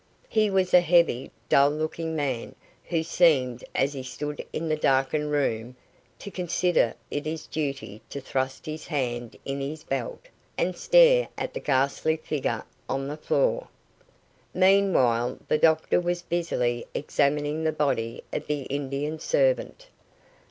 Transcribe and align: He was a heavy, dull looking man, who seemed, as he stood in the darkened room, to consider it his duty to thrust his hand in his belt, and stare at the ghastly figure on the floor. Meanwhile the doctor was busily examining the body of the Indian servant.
He 0.29 0.49
was 0.49 0.73
a 0.73 0.81
heavy, 0.81 1.29
dull 1.47 1.69
looking 1.69 2.15
man, 2.15 2.55
who 2.85 3.03
seemed, 3.03 3.63
as 3.75 3.93
he 3.93 4.01
stood 4.01 4.43
in 4.51 4.67
the 4.67 4.75
darkened 4.75 5.31
room, 5.31 5.75
to 6.17 6.31
consider 6.31 6.95
it 7.11 7.27
his 7.27 7.45
duty 7.45 8.01
to 8.09 8.19
thrust 8.19 8.65
his 8.65 8.87
hand 8.87 9.37
in 9.45 9.61
his 9.61 9.83
belt, 9.83 10.21
and 10.57 10.75
stare 10.75 11.27
at 11.37 11.53
the 11.53 11.59
ghastly 11.59 12.17
figure 12.17 12.63
on 12.89 13.07
the 13.09 13.15
floor. 13.15 13.67
Meanwhile 14.55 15.37
the 15.47 15.59
doctor 15.59 15.99
was 16.01 16.23
busily 16.23 16.87
examining 16.95 17.63
the 17.63 17.71
body 17.71 18.23
of 18.33 18.47
the 18.47 18.63
Indian 18.63 19.19
servant. 19.19 19.85